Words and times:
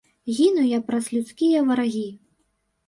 Гіну 0.37 0.63
я 0.69 0.79
праз 0.89 1.11
людскія 1.17 1.59
варагі. 1.69 2.07